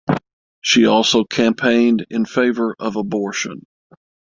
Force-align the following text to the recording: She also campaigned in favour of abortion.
She 0.61 0.87
also 0.87 1.25
campaigned 1.25 2.07
in 2.09 2.25
favour 2.25 2.75
of 2.79 2.95
abortion. 2.95 3.67